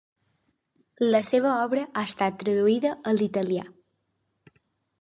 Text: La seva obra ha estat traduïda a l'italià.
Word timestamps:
La 1.15 1.19
seva 1.27 1.51
obra 1.67 1.83
ha 1.91 2.07
estat 2.09 2.41
traduïda 2.45 2.95
a 3.13 3.15
l'italià. 3.21 3.71